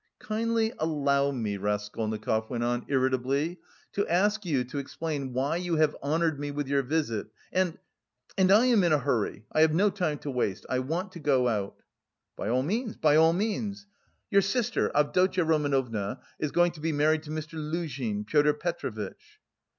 "Kindly 0.17 0.73
allow 0.79 1.29
me," 1.29 1.57
Raskolnikov 1.57 2.49
went 2.49 2.63
on 2.63 2.85
irritably, 2.89 3.59
"to 3.91 4.07
ask 4.07 4.43
you 4.45 4.63
to 4.63 4.79
explain 4.79 5.31
why 5.31 5.57
you 5.57 5.75
have 5.75 5.95
honoured 6.01 6.39
me 6.39 6.49
with 6.49 6.67
your 6.67 6.81
visit... 6.81 7.27
and... 7.53 7.77
and 8.35 8.51
I 8.51 8.65
am 8.65 8.83
in 8.83 8.93
a 8.93 8.97
hurry, 8.97 9.45
I 9.51 9.61
have 9.61 9.75
no 9.75 9.91
time 9.91 10.17
to 10.19 10.31
waste. 10.31 10.65
I 10.67 10.79
want 10.79 11.11
to 11.11 11.19
go 11.19 11.47
out." 11.47 11.75
"By 12.35 12.49
all 12.49 12.63
means, 12.63 12.95
by 12.95 13.15
all 13.15 13.33
means. 13.33 13.85
Your 14.31 14.41
sister, 14.41 14.89
Avdotya 14.95 15.43
Romanovna, 15.45 16.19
is 16.39 16.51
going 16.51 16.71
to 16.71 16.79
be 16.79 16.91
married 16.91 17.21
to 17.21 17.29
Mr. 17.29 17.53
Luzhin, 17.53 18.25
Pyotr 18.25 18.53
Petrovitch?" 18.53 19.39